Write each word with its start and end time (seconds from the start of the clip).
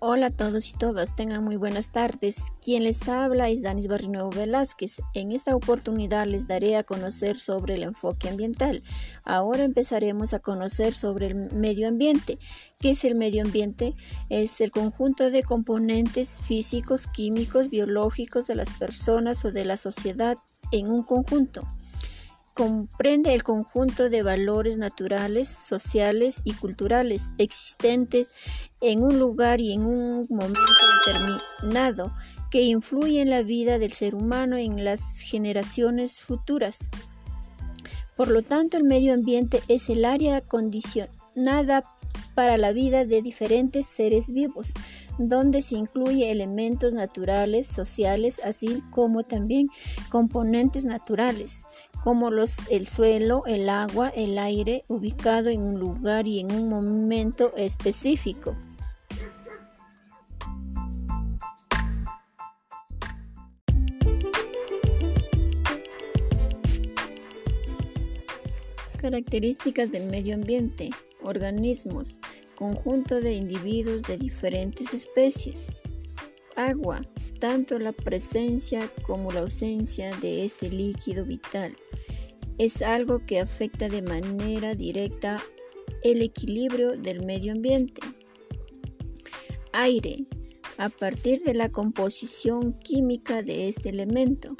Hola 0.00 0.26
a 0.26 0.30
todos 0.30 0.70
y 0.70 0.78
todas, 0.78 1.16
tengan 1.16 1.42
muy 1.42 1.56
buenas 1.56 1.90
tardes. 1.90 2.52
Quien 2.62 2.84
les 2.84 3.08
habla 3.08 3.48
es 3.48 3.62
Danis 3.62 3.88
Barrinuevo 3.88 4.30
Velázquez. 4.30 5.02
En 5.12 5.32
esta 5.32 5.56
oportunidad 5.56 6.24
les 6.28 6.46
daré 6.46 6.76
a 6.76 6.84
conocer 6.84 7.36
sobre 7.36 7.74
el 7.74 7.82
enfoque 7.82 8.28
ambiental. 8.28 8.84
Ahora 9.24 9.64
empezaremos 9.64 10.34
a 10.34 10.38
conocer 10.38 10.92
sobre 10.92 11.26
el 11.26 11.50
medio 11.52 11.88
ambiente. 11.88 12.38
¿Qué 12.78 12.90
es 12.90 13.04
el 13.04 13.16
medio 13.16 13.42
ambiente? 13.42 13.96
Es 14.28 14.60
el 14.60 14.70
conjunto 14.70 15.32
de 15.32 15.42
componentes 15.42 16.38
físicos, 16.46 17.08
químicos, 17.08 17.68
biológicos 17.68 18.46
de 18.46 18.54
las 18.54 18.70
personas 18.70 19.44
o 19.44 19.50
de 19.50 19.64
la 19.64 19.76
sociedad 19.76 20.38
en 20.70 20.92
un 20.92 21.02
conjunto 21.02 21.66
comprende 22.58 23.34
el 23.34 23.44
conjunto 23.44 24.10
de 24.10 24.24
valores 24.24 24.78
naturales, 24.78 25.46
sociales 25.46 26.40
y 26.42 26.54
culturales 26.54 27.30
existentes 27.38 28.32
en 28.80 29.04
un 29.04 29.20
lugar 29.20 29.60
y 29.60 29.74
en 29.74 29.86
un 29.86 30.26
momento 30.28 30.60
determinado 31.06 32.12
que 32.50 32.62
influyen 32.62 33.28
en 33.28 33.30
la 33.30 33.42
vida 33.42 33.78
del 33.78 33.92
ser 33.92 34.16
humano 34.16 34.56
en 34.56 34.84
las 34.84 35.20
generaciones 35.20 36.20
futuras. 36.20 36.88
Por 38.16 38.26
lo 38.26 38.42
tanto, 38.42 38.76
el 38.76 38.82
medio 38.82 39.14
ambiente 39.14 39.62
es 39.68 39.88
el 39.88 40.04
área 40.04 40.40
condicionada 40.40 41.84
para 42.38 42.56
la 42.56 42.72
vida 42.72 43.04
de 43.04 43.20
diferentes 43.20 43.84
seres 43.84 44.30
vivos, 44.30 44.72
donde 45.18 45.60
se 45.60 45.74
incluye 45.74 46.30
elementos 46.30 46.92
naturales, 46.92 47.66
sociales, 47.66 48.40
así 48.44 48.80
como 48.92 49.24
también 49.24 49.66
componentes 50.08 50.84
naturales, 50.84 51.64
como 52.04 52.30
los, 52.30 52.58
el 52.70 52.86
suelo, 52.86 53.42
el 53.46 53.68
agua, 53.68 54.10
el 54.10 54.38
aire, 54.38 54.84
ubicado 54.86 55.48
en 55.48 55.62
un 55.62 55.80
lugar 55.80 56.28
y 56.28 56.38
en 56.38 56.52
un 56.52 56.68
momento 56.68 57.52
específico. 57.56 58.56
Características 69.00 69.90
del 69.90 70.04
medio 70.06 70.36
ambiente. 70.36 70.90
Organismos 71.20 72.20
conjunto 72.58 73.20
de 73.20 73.34
individuos 73.34 74.02
de 74.02 74.16
diferentes 74.16 74.92
especies. 74.92 75.76
Agua, 76.56 77.02
tanto 77.38 77.78
la 77.78 77.92
presencia 77.92 78.90
como 79.06 79.30
la 79.30 79.40
ausencia 79.40 80.10
de 80.16 80.42
este 80.42 80.68
líquido 80.68 81.24
vital 81.24 81.76
es 82.58 82.82
algo 82.82 83.24
que 83.24 83.38
afecta 83.38 83.88
de 83.88 84.02
manera 84.02 84.74
directa 84.74 85.40
el 86.02 86.20
equilibrio 86.20 86.98
del 86.98 87.24
medio 87.24 87.52
ambiente. 87.52 88.00
Aire, 89.72 90.24
a 90.78 90.88
partir 90.88 91.44
de 91.44 91.54
la 91.54 91.68
composición 91.68 92.72
química 92.80 93.44
de 93.44 93.68
este 93.68 93.90
elemento, 93.90 94.56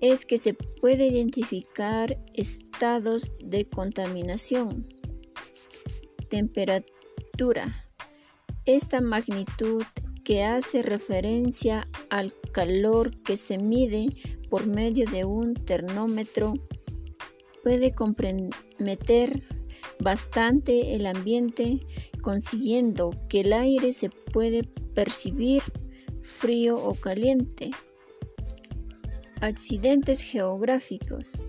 es 0.00 0.24
que 0.24 0.38
se 0.38 0.54
puede 0.54 1.08
identificar 1.08 2.22
estados 2.34 3.32
de 3.40 3.68
contaminación 3.68 4.86
temperatura. 6.28 7.86
Esta 8.64 9.00
magnitud 9.00 9.82
que 10.24 10.44
hace 10.44 10.82
referencia 10.82 11.88
al 12.10 12.34
calor 12.52 13.16
que 13.22 13.36
se 13.36 13.58
mide 13.58 14.08
por 14.50 14.66
medio 14.66 15.06
de 15.10 15.24
un 15.24 15.54
termómetro 15.54 16.54
puede 17.62 17.92
comprometer 17.92 19.42
bastante 20.00 20.94
el 20.94 21.06
ambiente, 21.06 21.80
consiguiendo 22.22 23.10
que 23.28 23.40
el 23.40 23.52
aire 23.52 23.92
se 23.92 24.10
puede 24.10 24.64
percibir 24.94 25.62
frío 26.22 26.76
o 26.76 26.94
caliente. 26.94 27.70
Accidentes 29.40 30.20
geográficos. 30.20 31.44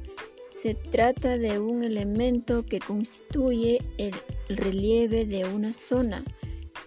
Se 0.61 0.73
trata 0.73 1.37
de 1.37 1.57
un 1.57 1.85
elemento 1.85 2.65
que 2.65 2.79
constituye 2.79 3.79
el 3.97 4.13
relieve 4.49 5.23
de 5.23 5.45
una 5.45 5.71
zona, 5.71 6.25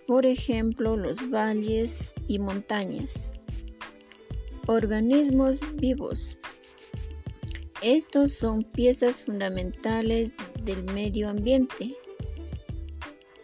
por 0.07 0.27
ejemplo 0.27 0.95
los 0.99 1.31
valles 1.31 2.13
y 2.27 2.39
montañas. 2.39 3.31
Organismos 4.67 5.59
vivos. 5.77 6.37
Estos 7.81 8.33
son 8.33 8.63
piezas 8.63 9.25
fundamentales 9.25 10.35
del 10.63 10.85
medio 10.93 11.31
ambiente, 11.31 11.97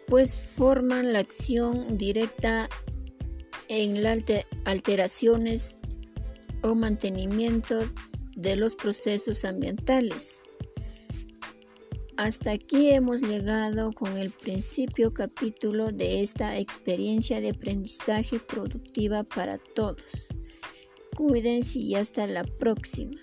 pues 0.05 0.39
forman 0.39 1.11
la 1.11 1.19
acción 1.19 1.97
directa 1.97 2.69
en 3.67 4.03
las 4.03 4.23
alteraciones 4.65 5.79
o 6.61 6.75
mantenimiento 6.75 7.79
de 8.41 8.55
los 8.55 8.75
procesos 8.75 9.43
ambientales. 9.43 10.41
Hasta 12.15 12.51
aquí 12.51 12.89
hemos 12.89 13.21
llegado 13.21 13.91
con 13.91 14.17
el 14.17 14.31
principio 14.31 15.13
capítulo 15.13 15.91
de 15.91 16.21
esta 16.21 16.57
experiencia 16.57 17.39
de 17.39 17.49
aprendizaje 17.49 18.39
productiva 18.39 19.23
para 19.23 19.57
todos. 19.57 20.27
Cuídense 21.15 21.79
y 21.79 21.95
hasta 21.95 22.27
la 22.27 22.43
próxima. 22.43 23.19